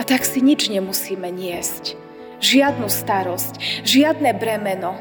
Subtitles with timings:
[0.00, 1.92] A tak si nič nemusíme niesť.
[2.40, 4.96] Žiadnu starosť, žiadne bremeno.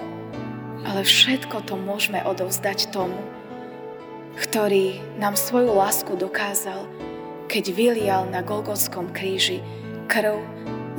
[0.83, 3.15] Ale všetko to môžeme odovzdať tomu,
[4.35, 6.83] ktorý nám svoju lásku dokázal,
[7.47, 9.63] keď vylial na Golgotskom kríži
[10.12, 10.43] krv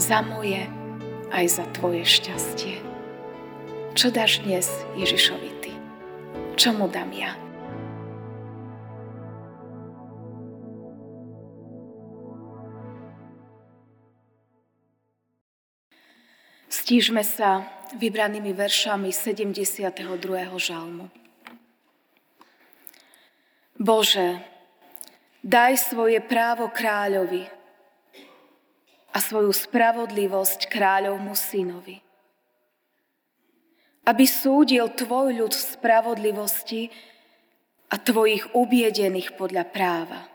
[0.01, 0.65] za moje
[1.29, 2.81] aj za tvoje šťastie.
[3.93, 4.65] Čo dáš dnes
[4.97, 5.73] Ježišovi ty?
[6.57, 7.37] Čo mu dám ja?
[16.91, 17.71] Stížme sa
[18.03, 19.95] vybranými veršami 72.
[20.59, 21.07] žalmu.
[23.79, 24.43] Bože,
[25.39, 27.47] daj svoje právo kráľovi
[29.07, 32.03] a svoju spravodlivosť kráľovmu synovi.
[34.11, 36.91] Aby súdil tvoj ľud v spravodlivosti
[37.87, 40.27] a tvojich ubiedených podľa práva.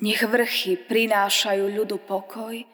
[0.00, 2.72] Nech vrchy prinášajú ľudu pokoj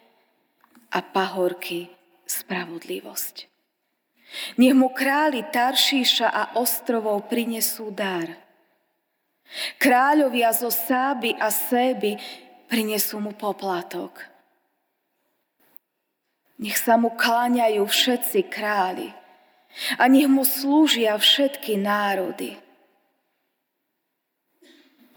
[0.91, 1.91] a pahorky
[2.27, 3.51] spravodlivosť.
[4.59, 8.31] Nech mu králi Taršíša a ostrovov prinesú dar.
[9.83, 12.15] Kráľovia zo Sáby a Séby
[12.71, 14.23] prinesú mu poplatok.
[16.63, 19.11] Nech sa mu kláňajú všetci králi
[19.99, 22.55] a nech mu slúžia všetky národy.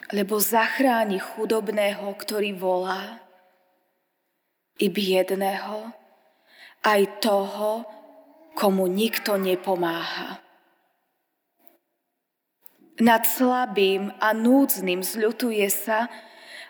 [0.09, 3.22] Lebo zachráni chudobného, ktorý volá
[4.79, 5.93] i biedného,
[6.83, 7.85] aj toho,
[8.53, 10.39] komu nikto nepomáha.
[13.01, 16.13] Nad slabým a núdznym zľutuje sa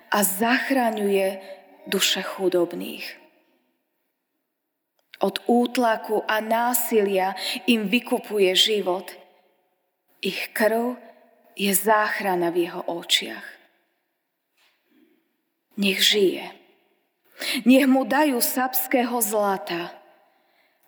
[0.08, 1.44] a zachraňuje
[1.84, 3.04] duše chudobných.
[5.20, 7.36] Od útlaku a násilia
[7.68, 9.12] im vykupuje život.
[10.24, 10.96] Ich krv
[11.60, 13.48] je záchrana v jeho očiach.
[15.76, 16.63] Nech žije.
[17.64, 19.92] Nech mu dajú sapského zlata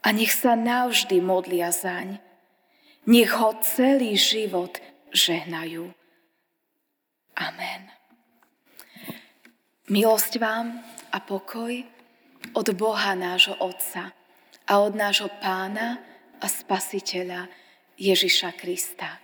[0.06, 2.22] a nech sa navždy modlia zaň.
[3.06, 4.82] Nech ho celý život
[5.14, 5.94] žehnajú.
[7.36, 7.82] Amen.
[9.86, 10.82] Milosť vám
[11.14, 11.86] a pokoj
[12.58, 14.14] od Boha nášho Otca
[14.66, 16.02] a od nášho Pána
[16.42, 17.46] a Spasiteľa
[18.00, 19.22] Ježiša Krista.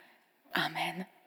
[0.53, 1.20] Amen.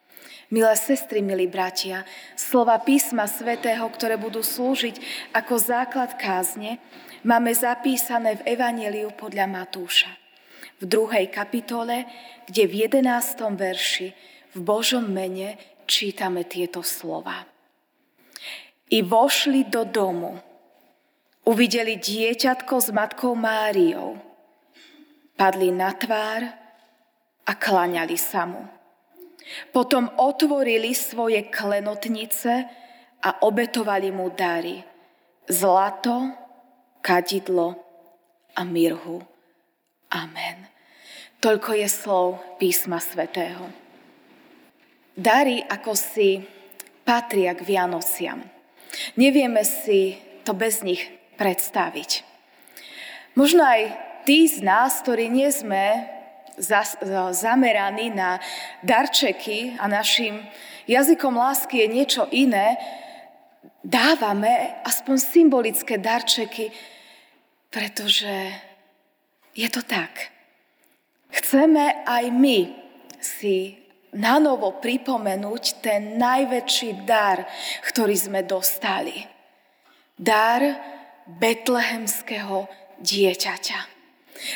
[0.53, 2.05] Milé sestry, milí bratia,
[2.37, 5.01] slova písma svätého, ktoré budú slúžiť
[5.33, 6.77] ako základ kázne,
[7.25, 10.13] máme zapísané v Evangeliu podľa Matúša.
[10.83, 12.05] V druhej kapitole,
[12.45, 14.13] kde v jedenástom verši
[14.53, 15.57] v Božom mene
[15.89, 17.49] čítame tieto slova.
[18.93, 20.37] I vošli do domu,
[21.49, 24.21] uvideli dieťatko s matkou Máriou,
[25.41, 26.41] padli na tvár
[27.49, 28.74] a klaňali sa mu.
[29.73, 32.53] Potom otvorili svoje klenotnice
[33.25, 34.81] a obetovali mu dary.
[35.45, 36.33] Zlato,
[37.05, 37.77] kadidlo
[38.57, 39.21] a mirhu.
[40.15, 40.69] Amen.
[41.45, 43.69] Toľko je slov písma svätého.
[45.13, 46.41] Dary ako si
[47.05, 48.41] patria k Vianociam.
[49.21, 51.05] Nevieme si to bez nich
[51.37, 52.25] predstaviť.
[53.37, 53.93] Možno aj
[54.25, 56.07] tí z nás, ktorí nie sme
[57.31, 58.41] zameraní na
[58.83, 60.39] darčeky a našim
[60.87, 62.77] jazykom lásky je niečo iné,
[63.85, 66.73] dávame aspoň symbolické darčeky,
[67.69, 68.53] pretože
[69.55, 70.31] je to tak.
[71.35, 72.59] Chceme aj my
[73.19, 73.75] si
[74.15, 77.43] na novo pripomenúť ten najväčší dar,
[77.91, 79.27] ktorý sme dostali.
[80.15, 80.63] Dar
[81.27, 82.71] betlehemského
[83.03, 83.81] dieťaťa.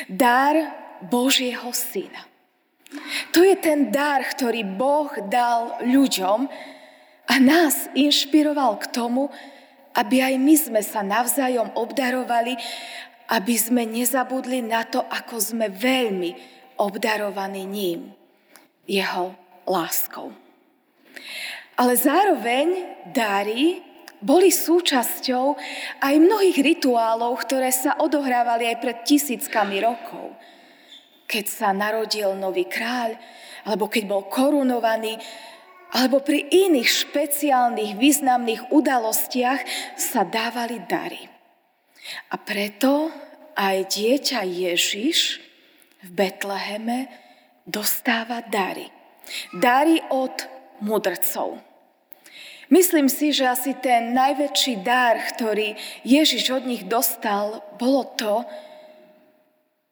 [0.07, 2.27] Dar Božieho syna.
[3.37, 6.49] To je ten dar, ktorý Boh dal ľuďom
[7.29, 9.29] a nás inšpiroval k tomu,
[9.93, 12.57] aby aj my sme sa navzájom obdarovali,
[13.29, 16.33] aby sme nezabudli na to, ako sme veľmi
[16.81, 18.09] obdarovaní ním,
[18.89, 19.37] jeho
[19.69, 20.33] láskou.
[21.77, 23.85] Ale zároveň dary
[24.19, 25.55] boli súčasťou
[26.01, 30.35] aj mnohých rituálov, ktoré sa odohrávali aj pred tisíckami rokov
[31.29, 33.13] keď sa narodil nový kráľ,
[33.69, 35.21] alebo keď bol korunovaný,
[35.93, 39.61] alebo pri iných špeciálnych významných udalostiach
[39.93, 41.21] sa dávali dary.
[42.33, 43.13] A preto
[43.53, 45.37] aj dieťa Ježiš
[46.01, 47.09] v Betleheme
[47.69, 48.89] dostáva dary.
[49.53, 50.33] Dary od
[50.81, 51.61] mudrcov.
[52.69, 55.73] Myslím si, že asi ten najväčší dar, ktorý
[56.05, 58.45] Ježiš od nich dostal, bolo to,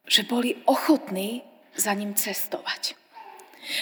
[0.07, 1.43] že boli ochotní
[1.75, 2.95] za ním cestovať.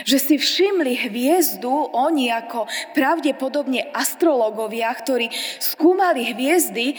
[0.09, 2.65] Že si všimli hviezdu, oni ako
[2.97, 5.29] pravdepodobne astrologovia, ktorí
[5.61, 6.97] skúmali hviezdy,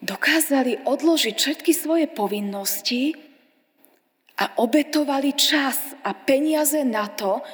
[0.00, 3.12] dokázali odložiť všetky svoje povinnosti
[4.40, 7.44] a obetovali čas a peniaze na to,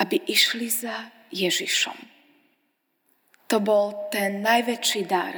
[0.00, 1.96] aby išli za Ježišom.
[3.46, 5.36] To bol ten najväčší dar,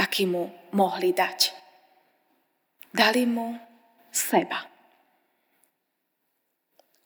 [0.00, 1.61] aký mu mohli dať.
[2.92, 3.56] Dali mu
[4.12, 4.68] seba.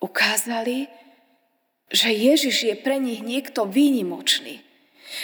[0.03, 0.91] Ukázali,
[1.87, 4.67] že Ježiš je pre nich niekto výnimočný.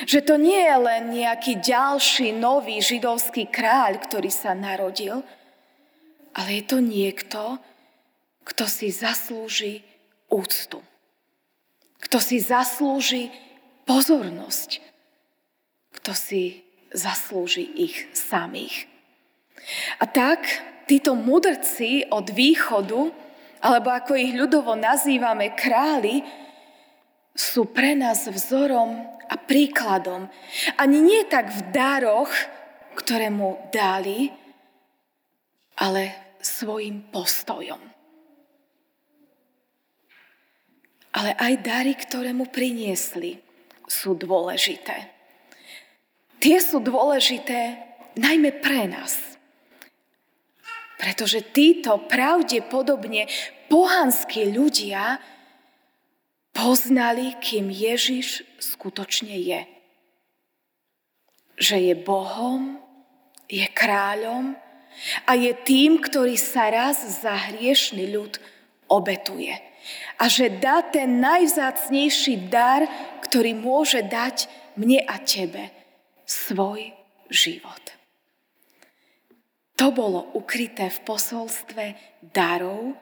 [0.07, 5.27] Že to nie je len nejaký ďalší nový židovský kráľ, ktorý sa narodil,
[6.33, 7.59] ale je to niekto,
[8.47, 9.83] kto si zaslúži
[10.31, 10.79] úctu.
[11.99, 13.35] Kto si zaslúži
[13.85, 14.81] pozornosť.
[15.99, 16.63] Kto si
[16.95, 18.92] zaslúži ich samých.
[20.03, 20.45] A tak
[20.87, 23.01] títo mudrci od východu,
[23.63, 26.23] alebo ako ich ľudovo nazývame králi,
[27.33, 28.93] sú pre nás vzorom
[29.31, 30.29] a príkladom.
[30.77, 32.29] Ani nie tak v daroch,
[32.93, 34.29] ktoré mu dali,
[35.81, 37.81] ale svojim postojom.
[41.13, 43.41] Ale aj dary, ktoré mu priniesli,
[43.89, 45.13] sú dôležité.
[46.41, 47.77] Tie sú dôležité
[48.17, 49.32] najmä pre nás.
[51.03, 53.27] Pretože títo pravdepodobne
[53.67, 55.19] pohanskí ľudia
[56.55, 59.61] poznali, kým Ježiš skutočne je.
[61.59, 62.79] Že je Bohom,
[63.51, 64.55] je kráľom
[65.27, 68.39] a je tým, ktorý sa raz za hriešný ľud
[68.87, 69.59] obetuje.
[70.23, 72.87] A že dá ten najvzácnejší dar,
[73.27, 74.47] ktorý môže dať
[74.79, 75.75] mne a tebe,
[76.23, 76.95] svoj
[77.27, 77.82] život.
[79.83, 82.95] To bolo ukryté v posolstve darov,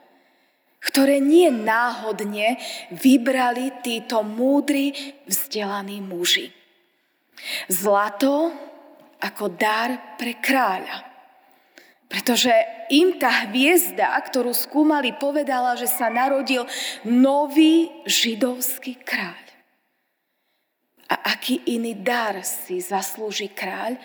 [0.81, 2.57] ktoré nie náhodne
[2.89, 4.89] vybrali títo múdri,
[5.29, 6.49] vzdelaní muži.
[7.69, 8.49] Zlato
[9.21, 11.05] ako dar pre kráľa.
[12.09, 12.49] Pretože
[12.89, 16.65] im tá hviezda, ktorú skúmali, povedala, že sa narodil
[17.05, 19.45] nový židovský kráľ.
[21.13, 24.01] A aký iný dar si zaslúži kráľ,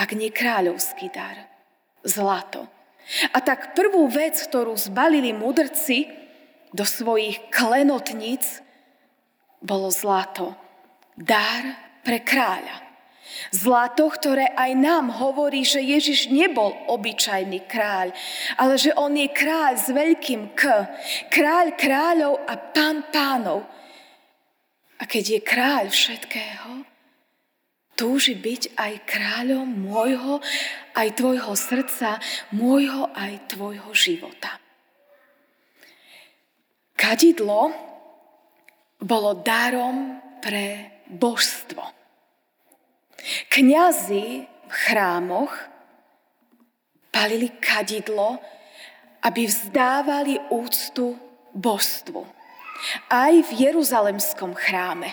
[0.00, 1.59] ak nie kráľovský dar?
[2.04, 2.68] Zlato.
[3.34, 6.06] A tak prvú vec, ktorú zbalili mudrci
[6.70, 8.62] do svojich klenotníc,
[9.60, 10.56] bolo zlato.
[11.18, 12.90] Dar pre kráľa.
[13.50, 18.12] Zlato, ktoré aj nám hovorí, že Ježiš nebol obyčajný kráľ,
[18.58, 20.62] ale že on je kráľ s veľkým K.
[21.30, 23.64] Kráľ kráľov a pán pánov.
[25.00, 26.79] A keď je kráľ všetkého,
[28.00, 30.40] túži byť aj kráľom môjho,
[30.96, 32.16] aj tvojho srdca,
[32.56, 34.56] môjho aj tvojho života.
[36.96, 37.76] Kadidlo
[39.04, 41.84] bolo darom pre božstvo.
[43.52, 45.52] Kňazi v chrámoch
[47.12, 48.40] palili kadidlo,
[49.20, 51.20] aby vzdávali úctu
[51.52, 52.24] božstvu.
[53.12, 55.12] Aj v Jeruzalemskom chráme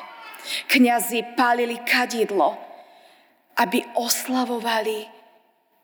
[0.72, 2.67] kňazi palili kadidlo,
[3.58, 5.10] aby oslavovali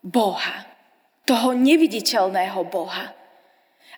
[0.03, 0.67] Boha,
[1.25, 3.15] toho neviditeľného Boha.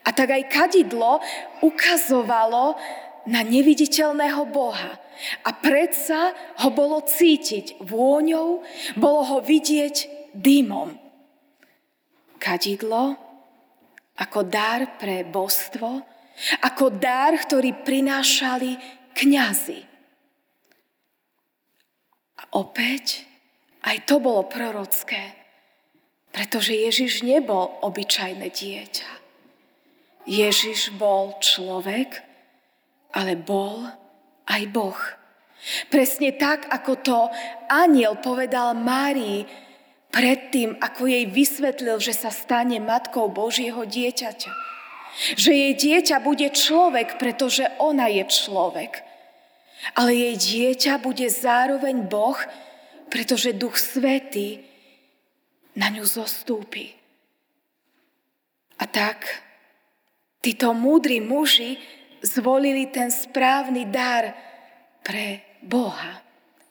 [0.05, 1.17] A tak aj kadidlo
[1.65, 2.77] ukazovalo
[3.25, 5.01] na neviditeľného Boha.
[5.41, 8.61] A predsa ho bolo cítiť vôňou,
[8.95, 10.93] bolo ho vidieť dymom.
[12.37, 13.17] Kadidlo
[14.15, 16.03] ako dar pre božstvo,
[16.63, 18.77] ako dar, ktorý prinášali
[19.15, 19.81] kňazi.
[22.35, 23.34] A opäť
[23.85, 25.37] aj to bolo prorocké,
[26.33, 29.11] pretože Ježiš nebol obyčajné dieťa.
[30.25, 32.25] Ježiš bol človek,
[33.13, 33.85] ale bol
[34.49, 34.97] aj Boh.
[35.89, 37.19] Presne tak, ako to
[37.69, 39.45] aniel povedal Márii
[40.09, 44.51] predtým, ako jej vysvetlil, že sa stane matkou Božieho dieťaťa.
[45.39, 49.05] Že jej dieťa bude človek, pretože ona je človek.
[49.95, 52.35] Ale jej dieťa bude zároveň Boh,
[53.15, 54.59] pretože Duch Svetý
[55.79, 56.91] na ňu zostúpi.
[58.75, 59.23] A tak
[60.43, 61.79] títo múdri muži
[62.19, 64.35] zvolili ten správny dar
[64.99, 66.19] pre Boha,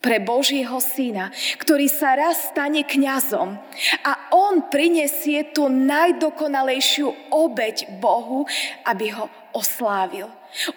[0.04, 3.56] pre Božieho syna, ktorý sa raz stane kňazom
[4.04, 8.44] a on prinesie tú najdokonalejšiu obeď Bohu,
[8.84, 10.28] aby ho oslávil.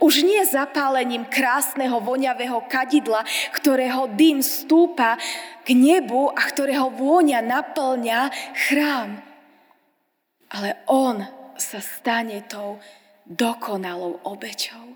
[0.02, 3.22] Už nie zapálením krásneho voňavého kadidla,
[3.54, 5.22] ktorého dym stúpa
[5.62, 8.20] k nebu a ktorého vôňa naplňa
[8.68, 9.22] chrám.
[10.50, 11.22] Ale on
[11.58, 12.82] sa stane tou
[13.28, 14.88] dokonalou obeťou.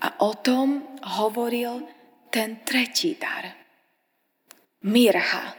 [0.00, 1.84] A o tom hovoril
[2.32, 3.52] ten tretí dar.
[4.88, 5.52] Mirha.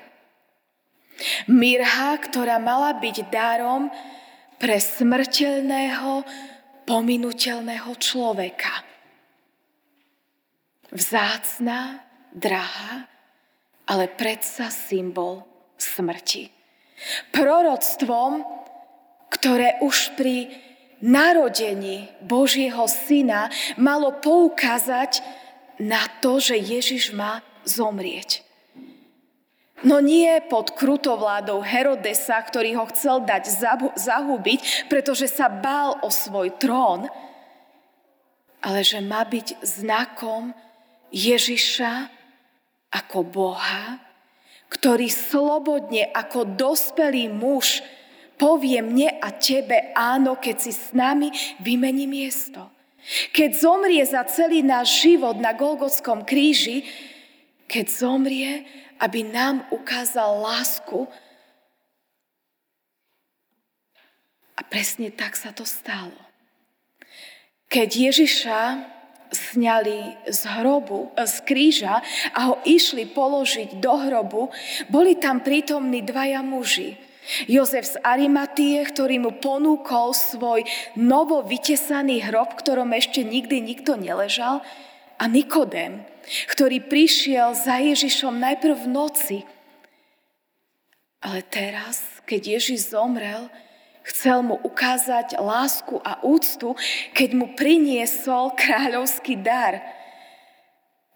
[1.45, 3.93] Mirha, ktorá mala byť darom
[4.57, 6.25] pre smrteľného,
[6.91, 8.83] pominuteľného človeka.
[10.91, 12.03] Vzácná,
[12.35, 13.07] drahá,
[13.87, 15.47] ale predsa symbol
[15.79, 16.51] smrti.
[17.31, 18.43] Proroctvom,
[19.31, 20.51] ktoré už pri
[20.99, 23.47] narodení Božieho syna
[23.79, 25.23] malo poukázať
[25.79, 28.43] na to, že Ježiš má zomrieť.
[29.81, 33.49] No nie pod krutovládou Herodesa, ktorý ho chcel dať
[33.97, 37.09] zahubiť, pretože sa bál o svoj trón,
[38.61, 40.53] ale že má byť znakom
[41.09, 42.13] Ježiša
[42.93, 43.97] ako Boha,
[44.69, 47.81] ktorý slobodne ako dospelý muž
[48.37, 52.69] povie mne a tebe áno, keď si s nami vymení miesto.
[53.33, 56.85] Keď zomrie za celý náš život na Golgotskom kríži,
[57.65, 58.65] keď zomrie,
[59.01, 61.09] aby nám ukázal lásku.
[64.53, 66.13] A presne tak sa to stalo.
[67.65, 68.61] Keď Ježiša
[69.31, 72.03] sňali z hrobu, z kríža
[72.35, 74.43] a ho išli položiť do hrobu,
[74.91, 76.99] boli tam prítomní dvaja muži.
[77.47, 80.67] Jozef z Arimatie, ktorý mu ponúkol svoj
[80.99, 84.59] novo vytesaný hrob, ktorom ešte nikdy nikto neležal,
[85.21, 86.01] a Nikodém,
[86.49, 89.37] ktorý prišiel za Ježišom najprv v noci.
[91.21, 93.45] Ale teraz, keď Ježiš zomrel,
[94.01, 96.73] chcel mu ukázať lásku a úctu,
[97.13, 99.77] keď mu priniesol kráľovský dar–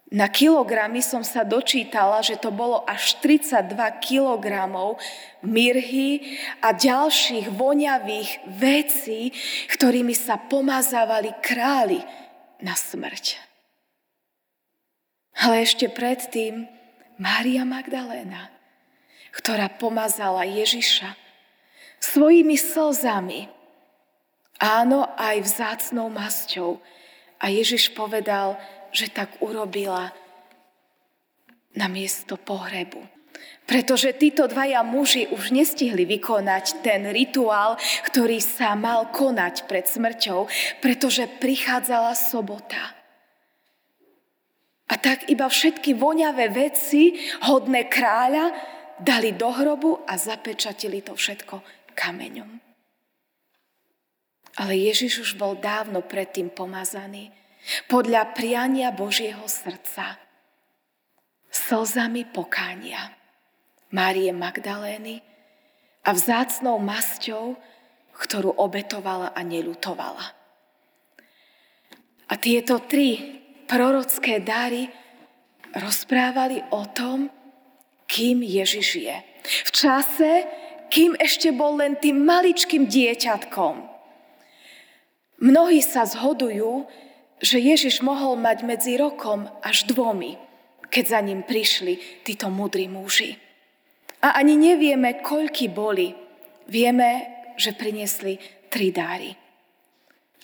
[0.06, 5.02] na kilogramy som sa dočítala, že to bolo až 32 kilogramov
[5.42, 9.34] mirhy a ďalších voňavých vecí,
[9.66, 11.98] ktorými sa pomazávali králi
[12.62, 13.45] na smrť.
[15.36, 16.64] Ale ešte predtým
[17.20, 18.48] Mária Magdaléna,
[19.36, 21.12] ktorá pomazala Ježiša
[22.00, 23.48] svojimi slzami,
[24.56, 26.80] áno, aj vzácnou masťou.
[27.36, 28.56] A Ježiš povedal,
[28.96, 30.16] že tak urobila
[31.76, 33.04] na miesto pohrebu.
[33.68, 37.76] Pretože títo dvaja muži už nestihli vykonať ten rituál,
[38.08, 40.48] ktorý sa mal konať pred smrťou,
[40.80, 42.95] pretože prichádzala sobota.
[44.86, 48.54] A tak iba všetky voňavé veci, hodné kráľa,
[49.02, 51.60] dali do hrobu a zapečatili to všetko
[51.92, 52.62] kameňom.
[54.56, 57.28] Ale Ježiš už bol dávno predtým pomazaný
[57.90, 60.16] podľa priania Božieho srdca,
[61.50, 63.12] slzami pokánia
[63.92, 65.20] Márie Magdalény
[66.06, 67.58] a vzácnou masťou,
[68.16, 70.24] ktorú obetovala a nelutovala.
[72.26, 74.88] A tieto tri prorocké dary
[75.76, 77.28] rozprávali o tom,
[78.06, 79.16] kým Ježiš je.
[79.44, 80.30] V čase,
[80.88, 83.74] kým ešte bol len tým maličkým dieťatkom.
[85.42, 86.88] Mnohí sa zhodujú,
[87.42, 90.40] že Ježiš mohol mať medzi rokom až dvomi,
[90.88, 93.36] keď za ním prišli títo mudrí muži.
[94.24, 96.16] A ani nevieme, koľky boli.
[96.66, 98.40] Vieme, že priniesli
[98.72, 99.36] tri dáry.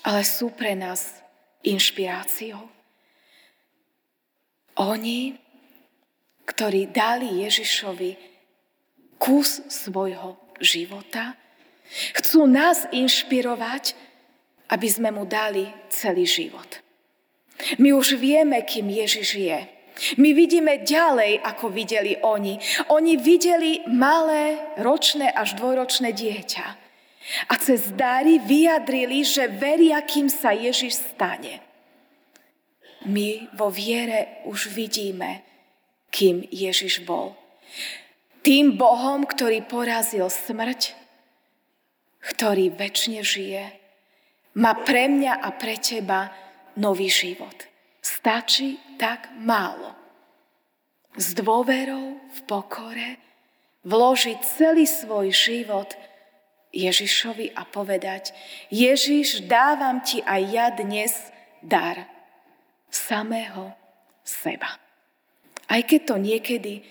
[0.05, 1.19] Ale sú pre nás
[1.65, 2.82] inšpiráciou.
[4.83, 5.31] Oni,
[6.43, 8.11] ktorí dali Ježišovi
[9.23, 11.39] kus svojho života,
[12.19, 13.95] chcú nás inšpirovať,
[14.75, 16.83] aby sme mu dali celý život.
[17.79, 19.61] My už vieme, kým Ježiš je.
[20.19, 22.59] My vidíme ďalej, ako videli oni.
[22.91, 26.67] Oni videli malé, ročné až dvojročné dieťa.
[27.47, 31.72] A cez dary vyjadrili, že veria, kým sa Ježiš stane.
[33.09, 35.43] My vo viere už vidíme,
[36.13, 37.35] kým Ježiš bol.
[38.43, 40.95] Tým Bohom, ktorý porazil smrť,
[42.23, 43.65] ktorý väčšine žije
[44.59, 46.29] má pre mňa a pre teba
[46.77, 47.55] nový život.
[48.03, 49.97] Stačí tak málo.
[51.17, 53.21] S dôverou, v pokore,
[53.85, 55.93] vložiť celý svoj život
[56.73, 58.33] Ježišovi a povedať,
[58.73, 61.13] Ježiš, dávam ti aj ja dnes
[61.61, 62.09] dar
[62.93, 63.73] samého
[64.23, 64.77] seba.
[65.67, 66.85] Aj keď to niekedy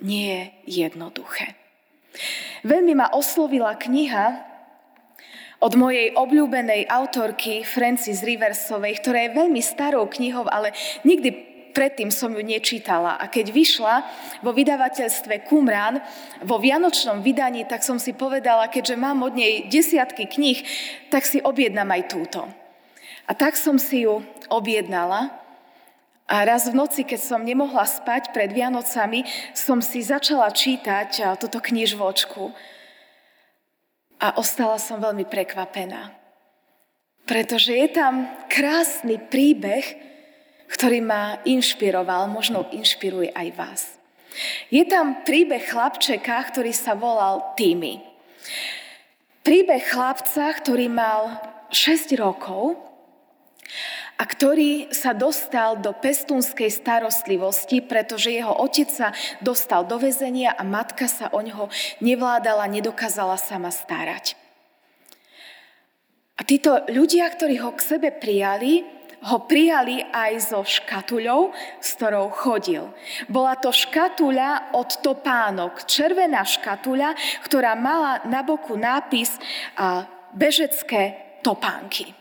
[0.00, 1.58] nie je jednoduché.
[2.62, 4.46] Veľmi ma oslovila kniha
[5.58, 10.70] od mojej obľúbenej autorky Francis Riversovej, ktorá je veľmi starou knihou, ale
[11.02, 13.18] nikdy predtým som ju nečítala.
[13.18, 13.94] A keď vyšla
[14.42, 15.98] vo vydavateľstve Kumran,
[16.42, 20.62] vo vianočnom vydaní, tak som si povedala, keďže mám od nej desiatky kníh,
[21.10, 22.46] tak si objednám aj túto.
[23.26, 25.47] A tak som si ju objednala.
[26.28, 29.24] A raz v noci, keď som nemohla spať pred Vianocami,
[29.56, 32.52] som si začala čítať túto knižvočku.
[34.20, 36.12] A ostala som veľmi prekvapená.
[37.24, 39.84] Pretože je tam krásny príbeh,
[40.68, 43.82] ktorý ma inšpiroval, možno inšpiruje aj vás.
[44.68, 48.04] Je tam príbeh chlapčeka, ktorý sa volal Timmy.
[49.40, 51.40] Príbeh chlapca, ktorý mal
[51.72, 52.76] 6 rokov
[54.18, 59.08] a ktorý sa dostal do pestúnskej starostlivosti, pretože jeho otec sa
[59.38, 61.70] dostal do väzenia a matka sa o neho
[62.02, 64.34] nevládala, nedokázala sama starať.
[66.38, 68.82] A títo ľudia, ktorí ho k sebe prijali,
[69.18, 71.50] ho prijali aj so škatuľou,
[71.82, 72.90] s ktorou chodil.
[73.26, 79.34] Bola to škatuľa od topánok, červená škatuľa, ktorá mala na boku nápis
[80.34, 82.17] bežecké topánky.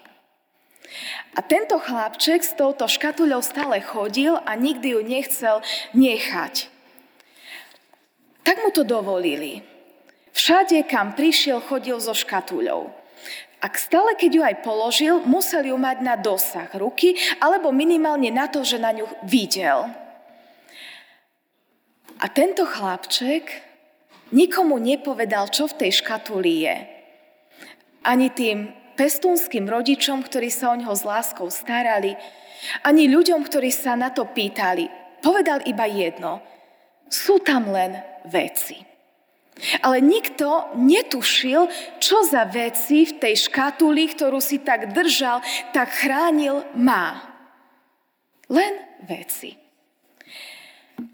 [1.35, 5.55] A tento chlapček s touto škatuľou stále chodil a nikdy ju nechcel
[5.93, 6.71] nechať.
[8.47, 9.59] Tak mu to dovolili.
[10.31, 12.93] Všade, kam prišiel, chodil so škatuľou.
[13.57, 18.45] A stále, keď ju aj položil, musel ju mať na dosah ruky, alebo minimálne na
[18.45, 19.89] to, že na ňu videl.
[22.21, 23.49] A tento chlapček
[24.29, 26.77] nikomu nepovedal, čo v tej škatuli je.
[28.05, 32.17] Ani tým pestúnským rodičom, ktorí sa o ňoho s láskou starali,
[32.81, 34.89] ani ľuďom, ktorí sa na to pýtali.
[35.21, 36.41] Povedal iba jedno.
[37.07, 38.81] Sú tam len veci.
[39.81, 41.65] Ale nikto netušil,
[41.97, 45.41] čo za veci v tej škatuli, ktorú si tak držal,
[45.73, 47.25] tak chránil, má.
[48.49, 48.73] Len
[49.09, 49.66] veci.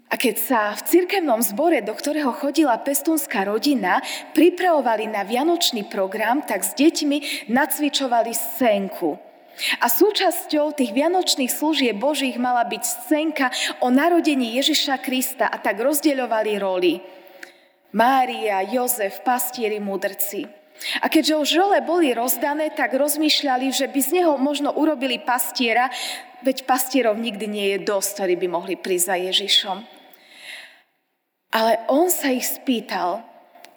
[0.08, 3.98] A keď sa v cirkevnom zbore, do ktorého chodila pestúnská rodina,
[4.32, 9.18] pripravovali na vianočný program, tak s deťmi nacvičovali scénku.
[9.78, 13.46] A súčasťou tých vianočných služieb Božích mala byť scénka
[13.82, 16.98] o narodení Ježiša Krista a tak rozdeľovali roli.
[17.94, 20.63] Mária, Jozef, pastieri, mudrci.
[21.00, 25.88] A keďže už role boli rozdané, tak rozmýšľali, že by z neho možno urobili pastiera,
[26.44, 29.78] veď pastierov nikdy nie je dosť, ktorí by mohli prísť za Ježišom.
[31.54, 33.22] Ale on sa ich spýtal,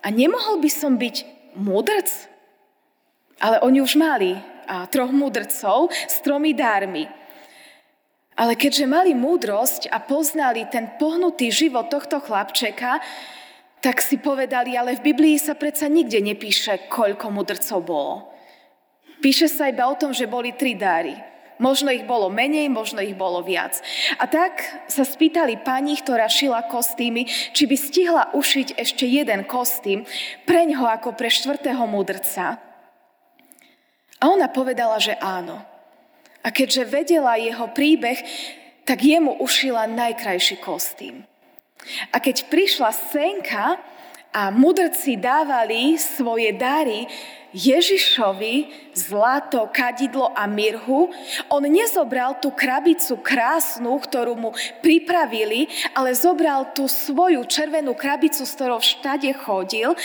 [0.04, 1.16] a nemohol by som byť
[1.60, 2.10] mudrc?
[3.44, 7.08] Ale oni už mali a troch mudrcov s tromi dármi.
[8.38, 13.02] Ale keďže mali múdrosť a poznali ten pohnutý život tohto chlapčeka,
[13.82, 18.16] tak si povedali, ale v Biblii sa predsa nikde nepíše, koľko mudrcov bolo.
[19.22, 21.18] Píše sa iba o tom, že boli tri dáry.
[21.58, 23.82] Možno ich bolo menej, možno ich bolo viac.
[24.22, 30.06] A tak sa spýtali pani, ktorá šila kostýmy, či by stihla ušiť ešte jeden kostým
[30.46, 32.62] pre ňoho ako pre štvrtého mudrca.
[34.22, 35.62] A ona povedala, že áno.
[36.46, 38.22] A keďže vedela jeho príbeh,
[38.86, 41.26] tak jemu ušila najkrajší kostým.
[42.12, 43.80] A keď prišla senka
[44.36, 47.08] a mudrci dávali svoje dary
[47.56, 51.10] Ježišovi zlato, kadidlo a mirhu,
[51.50, 54.52] on nezobral tú krabicu krásnu, ktorú mu
[54.84, 59.96] pripravili, ale zobral tú svoju červenú krabicu, s ktorou všade chodil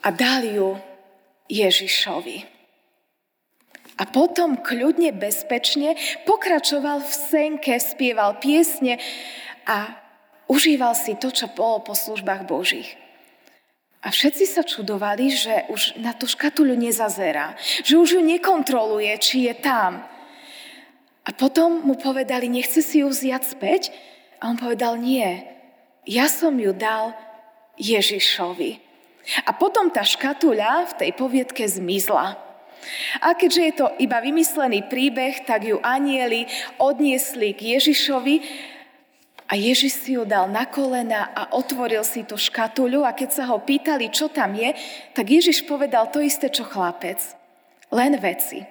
[0.00, 0.80] a dal ju
[1.52, 2.48] Ježišovi.
[4.00, 8.96] A potom kľudne, bezpečne pokračoval v senke, spieval piesne
[9.68, 9.99] a
[10.50, 12.98] Užíval si to, čo bolo po službách Božích.
[14.02, 17.54] A všetci sa čudovali, že už na tú škatuľu nezazerá,
[17.86, 20.02] že už ju nekontroluje, či je tam.
[21.22, 23.82] A potom mu povedali, nechce si ju vziať späť?
[24.42, 25.44] A on povedal, nie,
[26.08, 27.14] ja som ju dal
[27.78, 28.80] Ježišovi.
[29.46, 32.40] A potom tá škatuľa v tej poviedke zmizla.
[33.20, 36.48] A keďže je to iba vymyslený príbeh, tak ju anieli
[36.80, 38.36] odniesli k Ježišovi
[39.50, 43.44] a Ježiš si ju dal na kolena a otvoril si tú škatuľu a keď sa
[43.50, 44.70] ho pýtali, čo tam je,
[45.10, 47.18] tak Ježiš povedal to isté, čo chlapec.
[47.90, 48.62] Len veci.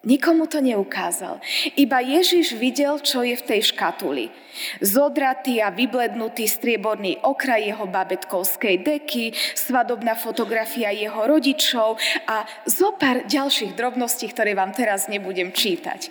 [0.00, 1.44] Nikomu to neukázal.
[1.76, 4.32] Iba Ježiš videl, čo je v tej škatuli.
[4.80, 13.28] Zodratý a vyblednutý strieborný okraj jeho babetkovskej deky, svadobná fotografia jeho rodičov a zo pár
[13.28, 16.08] ďalších drobností, ktoré vám teraz nebudem čítať.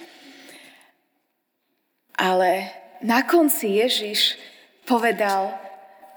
[2.13, 2.69] Ale
[3.01, 4.35] na konci Ježiš
[4.83, 5.55] povedal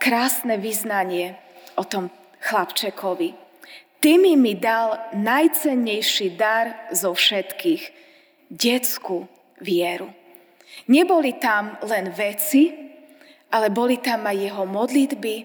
[0.03, 1.39] krásne vyznanie
[1.79, 2.11] o tom
[2.43, 3.39] chlapčekovi.
[4.03, 7.83] Ty mi mi dal najcennejší dar zo všetkých,
[8.51, 9.31] detskú
[9.63, 10.11] vieru.
[10.91, 12.75] Neboli tam len veci,
[13.55, 15.37] ale boli tam aj jeho modlitby,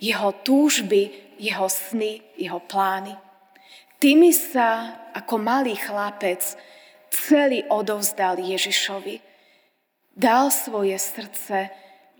[0.00, 3.12] jeho túžby, jeho sny, jeho plány.
[3.98, 6.56] Tými sa ako malý chlapec
[7.10, 9.27] celý odovzdal Ježišovi.
[10.18, 11.70] Dal svoje srdce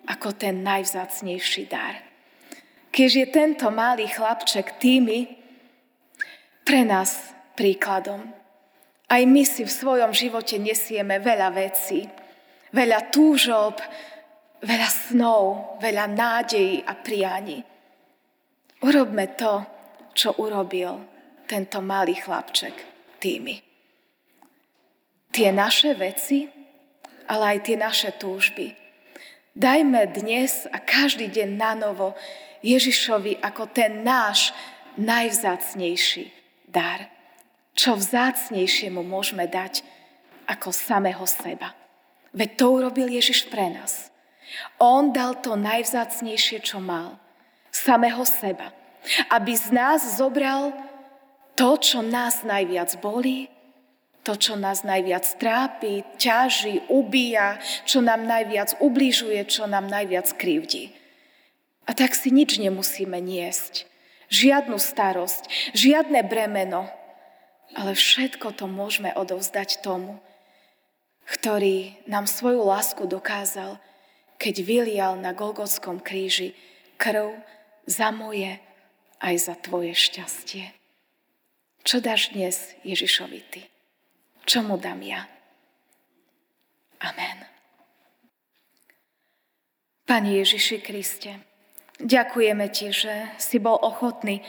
[0.07, 1.99] ako ten najvzácnejší dar.
[2.95, 5.27] Keď je tento malý chlapček tými
[6.63, 8.23] pre nás príkladom.
[9.09, 12.05] Aj my si v svojom živote nesieme veľa vecí,
[12.77, 13.81] veľa túžob,
[14.61, 17.65] veľa snov, veľa nádejí a prianí.
[18.85, 19.65] Urobme to,
[20.13, 21.03] čo urobil
[21.49, 22.77] tento malý chlapček
[23.17, 23.57] tými.
[25.33, 26.58] Tie naše veci,
[27.29, 28.75] ale aj tie naše túžby.
[29.53, 32.17] Dajme dnes a každý deň na novo
[32.65, 34.57] Ježišovi ako ten náš
[34.99, 36.33] najvzácnejší
[36.67, 37.07] dar.
[37.79, 39.87] Čo vzácnejšiemu môžeme dať
[40.49, 41.77] ako samého seba.
[42.35, 44.11] Veď to urobil Ježiš pre nás.
[44.81, 47.21] On dal to najvzácnejšie, čo mal.
[47.71, 48.73] Samého seba.
[49.31, 50.75] Aby z nás zobral
[51.55, 53.51] to, čo nás najviac bolí,
[54.29, 57.57] to, čo nás najviac trápi, ťaží, ubíja,
[57.89, 60.93] čo nám najviac ubližuje, čo nám najviac krivdí.
[61.89, 63.89] A tak si nič nemusíme niesť.
[64.29, 66.93] Žiadnu starosť, žiadne bremeno,
[67.73, 70.21] ale všetko to môžeme odovzdať tomu,
[71.25, 73.81] ktorý nám svoju lásku dokázal
[74.39, 76.55] keď vylial na Golgotskom kríži
[76.95, 77.35] krv
[77.91, 78.63] za moje
[79.19, 80.71] aj za tvoje šťastie.
[81.83, 83.67] Čo dáš dnes Ježišovi ty?
[84.49, 85.29] Čo mu dám ja?
[87.05, 87.45] Amen.
[90.09, 91.45] Pane Ježiši Kriste,
[92.01, 94.41] ďakujeme Ti, že si bol ochotný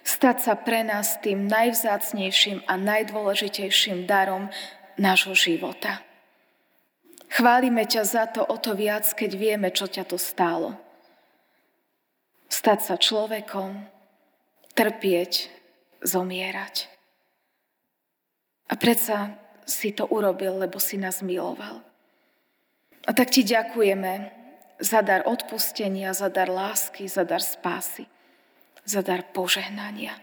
[0.00, 4.48] stať sa pre nás tým najvzácnejším a najdôležitejším darom
[4.96, 6.00] nášho života.
[7.28, 10.80] Chválime ťa za to o to viac, keď vieme, čo ťa to stálo.
[12.48, 13.84] Stať sa človekom,
[14.72, 15.52] trpieť,
[16.00, 16.88] zomierať.
[18.68, 21.82] A predsa si to urobil, lebo si nás miloval.
[23.06, 24.30] A tak ti ďakujeme
[24.78, 28.06] za dar odpustenia, za dar lásky, za dar spásy,
[28.86, 30.14] za dar požehnania.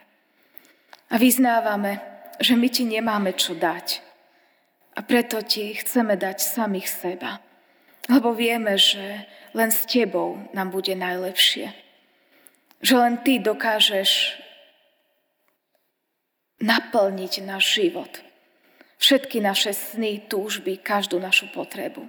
[1.09, 1.99] A vyznávame,
[2.39, 4.09] že my ti nemáme čo dať,
[4.99, 7.39] a preto ti chceme dať samých seba,
[8.11, 9.23] lebo vieme, že
[9.55, 11.71] len s tebou nám bude najlepšie.
[12.83, 14.35] Že len ty dokážeš
[16.59, 18.11] naplniť náš život.
[18.99, 22.03] Všetky naše sny, túžby, každú našu potrebu.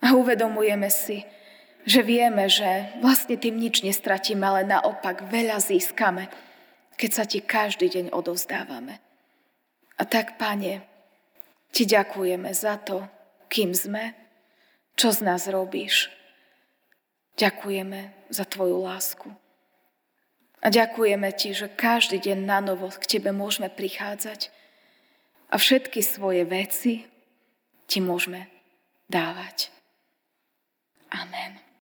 [0.00, 1.28] A uvedomujeme si,
[1.84, 6.32] že vieme, že vlastne tým nič nestratíme, ale naopak veľa získame,
[6.96, 8.96] keď sa ti každý deň odovzdávame.
[10.00, 10.80] A tak, Pane,
[11.68, 13.04] ti ďakujeme za to,
[13.52, 14.16] kým sme,
[14.96, 16.08] čo z nás robíš.
[17.36, 19.28] Ďakujeme za Tvoju lásku.
[20.64, 24.48] A ďakujeme Ti, že každý deň na novo k Tebe môžeme prichádzať
[25.54, 27.06] a všetky svoje veci
[27.86, 28.50] ti môžeme
[29.06, 29.70] dávať.
[31.14, 31.64] Amen.